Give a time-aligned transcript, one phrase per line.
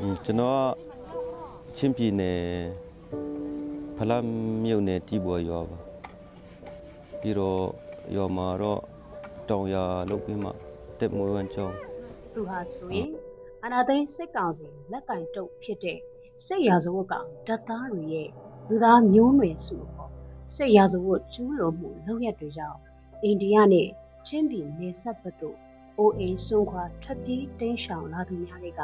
[0.00, 0.60] อืมကျွန်တော်
[1.76, 2.87] ကချင်းပြည်နယ်
[4.00, 4.28] ဖလမ်း
[4.64, 5.78] မြို့နယ်တီဘော်ရွာပါ
[7.20, 7.62] ပြီးတော့
[8.14, 8.80] ရွာမှာတော့
[9.48, 9.76] တောင်ရ
[10.10, 10.50] လုပ်ပြီးမှ
[10.98, 11.76] တက်မွေးဝမ်းကြောင်း
[12.32, 13.10] သူဟာဆိုရင်
[13.62, 15.98] အာနာသိန်းစစ်ကောင်စီလက်ကင်တုတ်ဖြစ်တဲ့
[16.46, 18.28] စစ်ရာဇဝတ်ကောင်ဓာတ်သားတွေရဲ့
[18.68, 20.10] လူသားမျိုးနွယ်စုပေါ့
[20.54, 22.78] စစ်ရာဇဝတ်ကျူးလွန်မှုလုပ်ရက်တွေကြောင့်
[23.22, 23.88] အိန္ဒိယနဲ့
[24.26, 25.56] ချင်းပြည်နယ်ဆက်ဘက်သို့
[25.98, 28.80] အိုအိမ်ဆွန့်ခွာထွက်ပြေးတိမ်းရှောင်လာသူများတွေက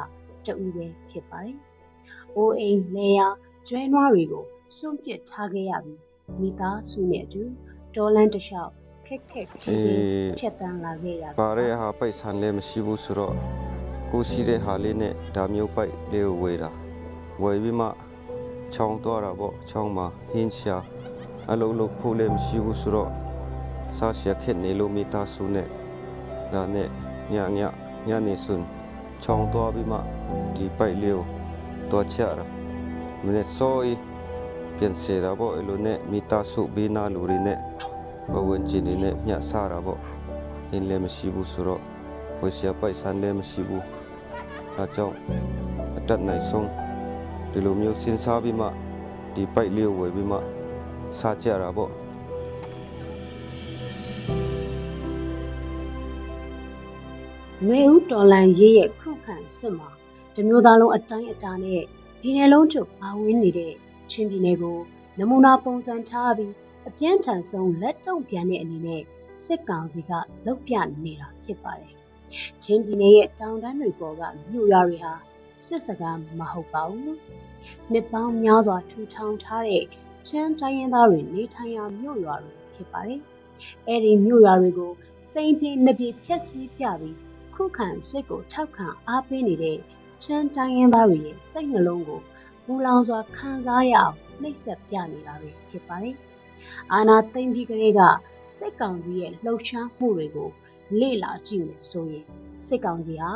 [0.47, 1.59] တအူပဲဖြစ်ပါတယ်။
[2.37, 3.29] အိုအိမ်နေရာ
[3.69, 4.45] ကျွဲနွားတွေကို
[4.77, 6.01] စွန့်ပစ်ထားခဲ့ရပြီး
[6.41, 7.43] မိသားစုနဲ့အတူ
[7.95, 8.71] ဒေါ်လန်တစ်လျှောက်
[9.07, 9.73] ခက်ခက်ခဲခဲ
[10.39, 13.35] ဖြတ်တန်းလာခဲ့ရတာပါတဲ့ဟာပိုက်ဆံလည်းမရှိဘူးဆိုတော့
[14.11, 16.71] ကိုရှိတဲ့ဟာလေးနဲ့ဒါမျိုးပိုက်လေးကိုဝယ်တာ
[17.43, 17.89] ဝယ်ပြီးမှ
[18.75, 20.77] ချောင်းသွားတာပေါ့ချောင်းမှာဟင်းရှာ
[21.51, 23.11] အလုံးလုံးဖို့လည်းမရှိဘူးဆိုတော့
[23.97, 25.69] စားရှက်ခက်နေလို့မိသားစုနဲ့
[26.53, 26.89] ဒါနဲ့
[27.33, 27.61] ညည
[28.09, 28.67] ညနေစွန်း
[29.23, 29.99] ချောင်းသွားပြီးမှ
[30.57, 31.25] ဒီပိုက်လေးကို
[31.91, 32.47] တွားချတာ
[33.25, 33.93] မနေ့စောဤ
[34.77, 37.59] ပြန်စေတာပေါ့အဲ့လိုနဲ့မိသားစုဘေးနာလူတွေနဲ့
[38.33, 40.01] ဘဝင်ကျင်နေနဲ့မျှစားတာပေါ့
[40.69, 41.83] ဟင်းလည်းမရှိဘူးဆိုတော့
[42.41, 43.85] ဝယ်ရှာပိုက်ဆံလည်းမရှိဘူး
[44.77, 45.17] အဲကြောင့်
[45.99, 46.69] အတက်နိုင်ဆုံး
[47.53, 48.67] ဒီလိုမျိုးစဉ်းစားပြီးမှ
[49.35, 50.39] ဒီပိုက်လေးကိုဝယ်ပြီးမှ
[51.19, 51.93] စားကြတာပေါ့
[57.67, 59.91] နွေဦးတော်လန်ရေးရဲ့ခုခံစစ်မှာ
[60.35, 61.83] တမျိုးသားလုံးအတိုင်းအတာနဲ့
[62.21, 63.75] ဒီနယ်လုံးချုပ်ပါဝင်နေတဲ့
[64.11, 64.79] ချင်းပြည်နယ်ကို
[65.19, 66.53] နမူနာပုံစံထားပြီး
[66.89, 69.03] အပြင်းထန်ဆုံးလက်တုံ့ပြန်တဲ့အနေနဲ့
[69.45, 70.13] စစ်ကောင်စီက
[70.47, 70.75] လုပ်ပြ
[71.05, 71.95] နေတာဖြစ်ပါတယ်။
[72.63, 75.13] ချင်းပြည်နယ်ရဲ့တောင်တန်းတွေပေါ်ကမြို့ရွာတွေဟာ
[75.65, 77.15] စစ်စကားမဟုတ်ပါဘူး။
[77.91, 79.85] နှစ်ပေါင်းများစွာထူထောင်ထားတဲ့
[80.29, 83.21] ချင်းတိုင်းရင်းသားတွေနေထိုင်ရာမြို့ရွာတွေဖြစ်ပါတယ်။
[83.89, 84.93] အဲဒီမြို့ရွာတွေကို
[85.31, 87.17] စိန်ပြေနှစ်ပြေဖျက်ဆီးပြပြီး
[87.55, 89.79] ခုခံစစ်ကိုထောက်ခံအားပေးနေတဲ့
[90.25, 92.21] ချမ်းတိုင်းရင်းသားတွေရဲ့စိတ်နှလုံးကို
[92.67, 96.17] မူလောင်စွာခံစားရအောင်နှိပ်စက်ပြနေတာပဲဖြစ်ပါတယ်။
[96.93, 98.01] အာနာသိမ့်ပြီးကလေးက
[98.57, 100.51] စစ်ကောင်စီရဲ့လှုပ်ရှားမှုတွေကို
[101.01, 102.25] လေ့လာကြည့်မယ်ဆိုရင်
[102.67, 103.31] စစ်ကောင်စီဟာ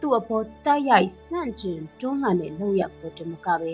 [0.00, 3.72] သူ့အပေါ်တိုက်ရိုက်ဆန့်ကျင်တွန်းလှန်တဲ့လုပ်ရပ်ကိုတမကပဲ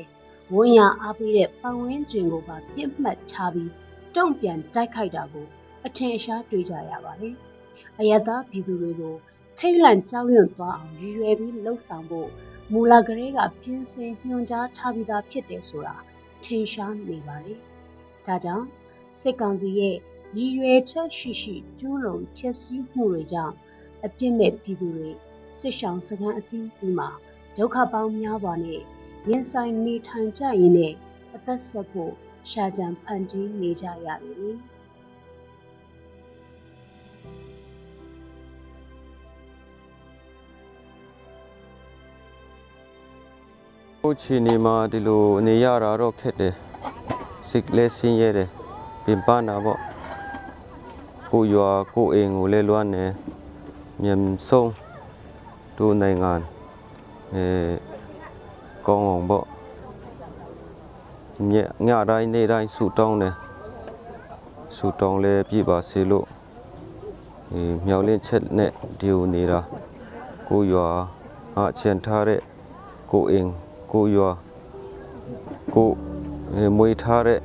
[0.55, 3.71] ဝန်ရအားပေးတဲ့ပတ်ဝန်းကျင်ကိုပါပြစ်မှတ်ထားပြီး
[4.17, 5.47] တုံ့ပြန်တိုက်ခိုက်တာကို
[5.87, 7.35] အထင်အရှားတွေ့ကြရပါတယ်။
[7.99, 9.15] အယက်သားပြည်သူတွေကို
[9.59, 12.29] ထိတ်လန့်ကြောက်ရွံ့သွားအောင်ရည်ရွယ်ပြီးလှုပ်ဆောင်ဖို့
[12.73, 15.95] မူလကလေးကပြင်ဆင်ညွှန်ကြားထားပြီးသားဖြစ်တယ်ဆိုတာ
[16.45, 17.55] ထင်ရှားနေပါလေ။
[18.27, 18.67] ဒါကြောင့်
[19.21, 19.97] စစ်ကောင်စီရဲ့
[20.37, 23.55] ရည်ရွယ်ချက်ရှိရှိကျူးလွန်ဖျက်ဆီးမှုတွေကြောင့်
[24.05, 25.11] အပြစ်မဲ့ပြည်သူတွေ
[25.59, 27.09] စစ်ရှောင်စခန်းအသီးသီးမှာ
[27.57, 28.83] ဒုက္ခပေါင်းများစွာနဲ့
[29.29, 30.95] ရင်ဆိုင်နေထိုင်ကြရင်းနဲ့
[31.35, 32.13] အသက်ဆက်ဖို့
[32.51, 34.27] ရှာကြံဖန်တီးနေကြရတ
[44.07, 46.55] ဟိုချီနေမှာဒီလိုနေရတာတော့ခက်တယ်
[47.49, 48.49] စိတ်လည်းဆင်းရဲတယ်
[49.05, 49.81] ပင်ပန်းတာပေါ့
[51.31, 53.05] ကိုရွာကိုအိမ်ကိုလည်းလွမ်းနေ
[54.03, 54.71] မြန်ဆုံး
[55.79, 56.33] တို့နိုင်ငံ
[57.35, 57.47] အဲ
[58.87, 59.45] ကောင်းအောင်ပေါ့
[61.53, 61.55] ည
[61.87, 63.35] ညတိုင်းနေ့တိုင်းဆူတောင်းတယ်
[64.77, 66.27] ဆူတောင်းလဲပြပါစေလို့
[67.53, 69.61] အဲမြောက်လင့်ချက်နဲ့ဒီကိုနေတာ
[70.49, 70.87] ကိုရွာ
[71.57, 72.41] အချန်ထားတဲ့
[73.13, 73.64] ကိုအိမ်
[73.95, 74.31] ကိုရွာ
[75.75, 75.89] ကို
[76.55, 77.41] အဲမွေးထားတဲ့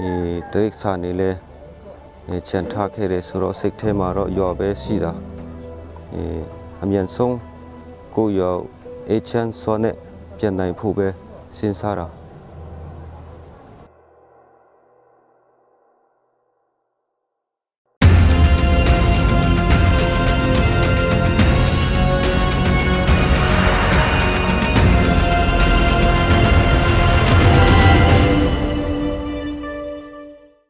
[0.00, 0.12] အဲ
[0.52, 1.30] ဒိတ်ဆာနေလဲ
[2.28, 5.12] အဲချန်ထားခဲ့တယ်ဆိုတော့စိတ်ထဲမှာတော့ရွာပဲရှိတာ
[6.14, 6.24] အဲ
[6.82, 7.36] အမြန်ဆုံး
[8.16, 8.50] ကိုရွာ
[9.10, 9.94] အေချန်စောနဲ့
[10.38, 11.08] ပြန်နိုင်ဖို့ပဲ
[11.56, 12.06] စဉ်းစားတာ